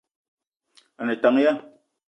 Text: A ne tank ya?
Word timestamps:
A 0.99 1.03
ne 1.05 1.15
tank 1.21 1.39
ya? 1.43 1.51